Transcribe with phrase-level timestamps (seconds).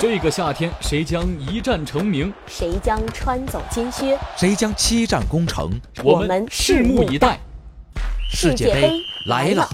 [0.00, 2.32] 这个夏天，谁将一战成名？
[2.46, 4.16] 谁将穿走金靴？
[4.36, 5.72] 谁将七战攻城？
[6.04, 7.40] 我们拭目以待。
[8.30, 8.92] 世界杯
[9.26, 9.68] 来了！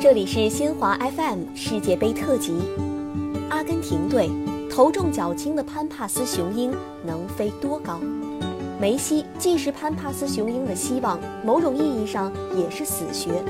[0.00, 2.54] 这里是新华 FM 世界杯特辑。
[3.50, 4.30] 阿根廷队
[4.70, 6.72] 头重脚轻的潘帕斯雄鹰
[7.04, 8.00] 能飞多高？
[8.80, 13.42] 梅西既是潘帕斯雄鹰的希望，某种意义上也是死穴。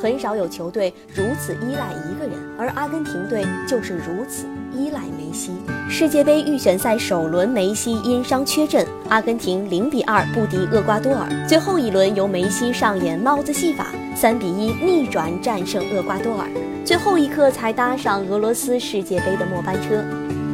[0.00, 5.52] 很少有球队如此依赖一个人，而阿根廷队就是如此依赖梅西。
[5.88, 11.28] 世界杯预选赛首轮，梅西因伤缺阵，阿根廷零比二不敌厄瓜多尔。
[11.48, 16.46] 最后一轮由梅西上演帽子戏法，三比一逆转战胜厄瓜多尔，
[16.84, 20.04] 最后一刻才搭上俄罗斯世界杯的末班车。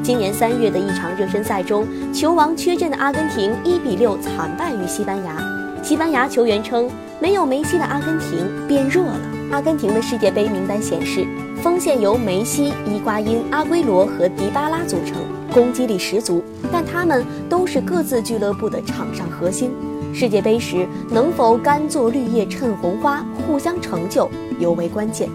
[0.03, 5.37] 今年三月的一场热身赛中，球王缺阵的阿根廷一比六惨败于西班牙。
[5.83, 6.91] 西班牙球员称，
[7.21, 9.21] 没有梅西的阿根廷变弱了。
[9.53, 11.27] 阿根廷的世界杯名单显示，
[11.63, 15.19] 锋线由梅西、伊瓜因、阿圭罗和迪巴拉组成，
[15.53, 16.43] 攻击力十足。
[16.73, 19.71] 但他们都是各自俱乐部的场上核心。
[20.15, 24.27] 世界杯时能否甘做绿叶衬红花，互相成就
[24.59, 25.29] 尤为关键。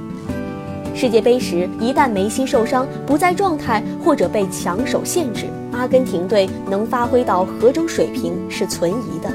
[0.96, 9.32] 世界杯时一旦梅西受伤不在状态，或者被强手限制，阿根廷队能发挥到何种水平是存疑的。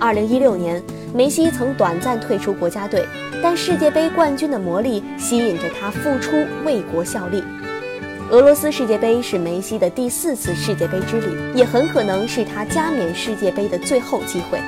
[0.00, 0.82] 二零一六年。
[1.14, 3.04] 梅西曾短暂退出国家队，
[3.42, 6.32] 但世界杯冠军的魔力吸引着他复出
[6.64, 7.42] 为国效力。
[8.30, 14.60] 俄罗斯世界杯是梅西的第四次世界杯之旅，也很可能是他加冕世界杯的最后机会。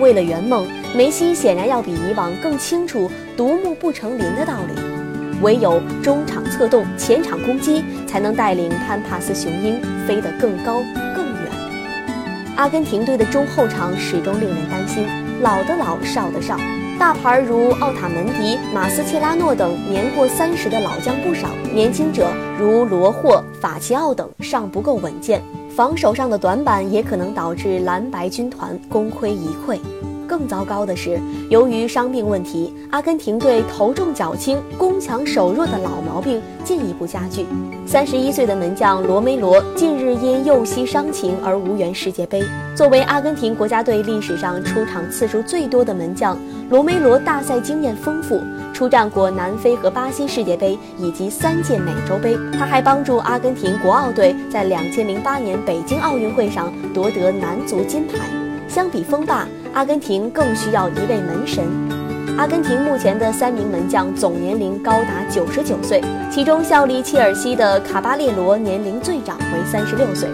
[0.00, 4.80] 为了圆梦，梅西显然要比以往更清楚“独木不成林”的道理。
[5.42, 10.82] 唯有中场策动、前场攻击，才能带领潘帕斯雄鹰飞得更高
[11.14, 11.52] 更远。
[12.56, 15.04] 阿根廷队的中后场始终令人担心。
[15.44, 16.56] 老的老，少的少，
[16.98, 25.42] 大牌如奥塔门迪、马斯切拉诺等年过三十的老将不少，年轻者如罗霍、法齐奥等尚不够稳健，
[25.76, 29.78] 防守上的短板也可能导致蓝白军团功亏一篑。
[30.36, 31.16] 更糟糕的是，
[31.48, 37.46] 由于伤病问题，阿根廷队头重脚轻、攻强守弱的老毛病进一步加剧。
[37.86, 42.42] 三十一岁的门将罗梅罗近日因右膝伤情而无缘世界杯。
[42.74, 46.36] 作为阿根廷国家队历史上出场次数最多的门将，
[46.68, 48.40] 罗梅罗大赛经验丰富，
[48.72, 52.36] 出战过南非和巴西世界杯以及三届美洲杯。
[52.52, 58.28] 他还帮助阿根廷国奥队在两千零八年北京奥运会上夺得男足金牌。
[58.66, 59.46] 相比锋霸。
[59.74, 61.64] 阿根廷更需要一位门神。
[62.38, 70.28] 阿根廷目前的三名门将总年龄高达九十九岁，其中效力切尔西的卡巴列罗年龄最长为三十六岁，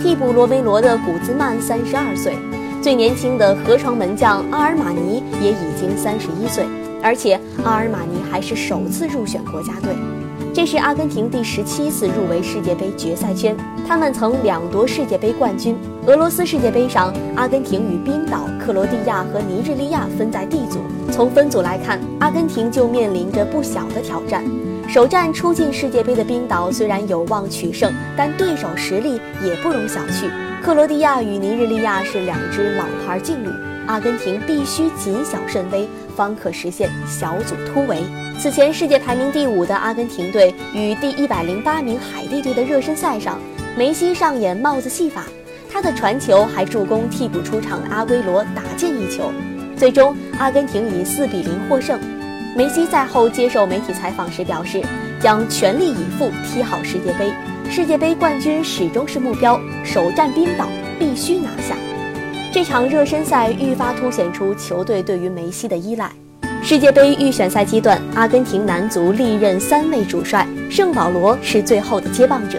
[0.00, 2.34] 替补罗梅罗的古兹曼三十二岁，
[2.82, 6.64] 最年轻的河床门将阿尔马尼也已经三十一岁，
[7.02, 10.21] 而且阿尔马尼还是首次入选国家队。
[10.54, 13.56] 这是阿根廷第十七次入围世界杯决赛圈，
[13.88, 15.74] 他们曾两夺世界杯冠军。
[16.06, 20.80] 俄罗斯世界杯上，阿根廷与冰岛、克罗地亚和尼日利亚分在 D 组。
[21.10, 24.44] 从分组来看，阿根廷就面临着不小的挑战。
[24.86, 30.28] 首战出进世界杯的冰岛虽然有望取胜，但对手实力也不容小觑。
[30.62, 33.48] 克罗地亚与尼日利亚是两支老牌劲旅，
[33.86, 38.02] 阿根廷必须谨小慎微，方可实现小组突围。
[38.38, 43.38] 此前世界排名第五的阿根廷队与第一百零八名海地队的热身赛上，
[43.76, 45.24] 梅西上演帽子戏法，
[45.70, 49.30] 他的传球还助攻替补出场的阿圭罗打进一球。
[49.76, 51.98] 最终，阿根廷以四比零获胜。
[52.56, 54.82] 梅西赛后接受媒体采访时表示，
[55.20, 57.32] 将全力以赴踢好世界杯，
[57.70, 60.68] 世界杯冠军始终是目标，首战冰岛
[60.98, 61.74] 必须拿下。
[62.52, 66.12] 这场热身赛愈发凸显出球队对于梅西的依赖。
[66.62, 72.58] 世界杯预选赛阶段，阿根廷男足历任三位主帅，圣保罗是最后的接棒者。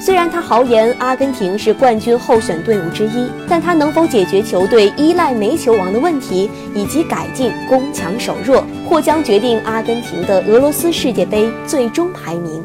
[0.00, 12.64] 虽然他豪言阿根廷是冠军候选队伍之一，但他能否解决球队依赖煤球王的问题，以及改进攻强守弱，或将决定阿根廷的俄罗斯世界杯最终排名。